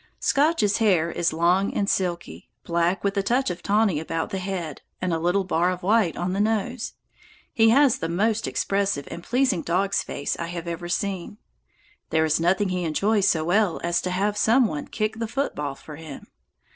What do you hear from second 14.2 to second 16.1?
some one kick the football for